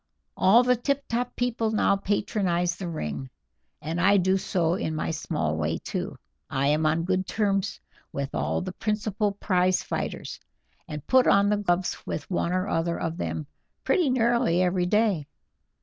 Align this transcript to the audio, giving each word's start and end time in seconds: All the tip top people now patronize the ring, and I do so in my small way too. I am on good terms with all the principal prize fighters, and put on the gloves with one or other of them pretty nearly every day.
All 0.35 0.63
the 0.63 0.75
tip 0.75 1.07
top 1.07 1.35
people 1.35 1.69
now 1.69 1.95
patronize 1.95 2.75
the 2.75 2.87
ring, 2.87 3.29
and 3.83 4.01
I 4.01 4.17
do 4.17 4.35
so 4.35 4.73
in 4.73 4.95
my 4.95 5.11
small 5.11 5.55
way 5.57 5.77
too. 5.77 6.17
I 6.49 6.69
am 6.69 6.87
on 6.87 7.03
good 7.03 7.27
terms 7.27 7.79
with 8.11 8.33
all 8.33 8.61
the 8.61 8.71
principal 8.73 9.33
prize 9.33 9.83
fighters, 9.83 10.39
and 10.87 11.05
put 11.05 11.27
on 11.27 11.49
the 11.49 11.57
gloves 11.57 12.03
with 12.03 12.27
one 12.31 12.51
or 12.51 12.67
other 12.67 12.99
of 12.99 13.17
them 13.17 13.45
pretty 13.83 14.09
nearly 14.09 14.63
every 14.63 14.87
day. 14.87 15.27